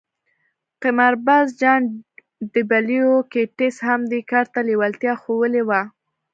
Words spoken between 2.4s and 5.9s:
ډبلیو ګیټس هم دې کار ته لېوالتیا ښوولې وه